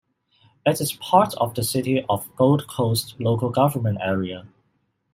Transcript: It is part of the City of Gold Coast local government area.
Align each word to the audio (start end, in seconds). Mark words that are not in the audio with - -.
It 0.65 0.81
is 0.81 0.93
part 0.99 1.35
of 1.35 1.53
the 1.53 1.63
City 1.63 2.03
of 2.09 2.35
Gold 2.35 2.65
Coast 2.67 3.13
local 3.19 3.51
government 3.51 3.99
area. 4.01 4.47